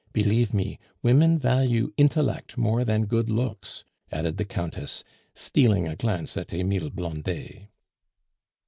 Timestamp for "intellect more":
1.95-2.83